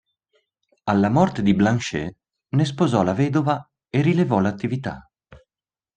[0.85, 2.15] Alla morte di Blanchet,
[2.55, 5.07] ne sposò la vedova e rilevò l'attività.